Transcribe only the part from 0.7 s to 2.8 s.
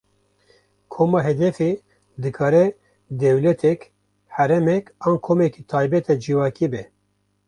Koma hedefê dikare